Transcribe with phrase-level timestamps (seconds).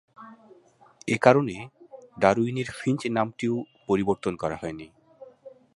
[1.07, 1.55] এ কারণে
[2.19, 3.55] ডারউইনের ফিঞ্চ নামটিও
[3.87, 4.87] পরিবর্তন করা হয়নি।